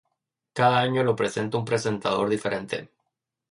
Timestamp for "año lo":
0.79-1.15